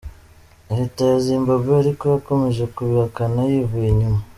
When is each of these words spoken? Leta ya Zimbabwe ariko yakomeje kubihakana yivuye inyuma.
Leta 0.77 1.01
ya 1.09 1.17
Zimbabwe 1.27 1.71
ariko 1.81 2.03
yakomeje 2.13 2.63
kubihakana 2.73 3.39
yivuye 3.49 3.87
inyuma. 3.93 4.21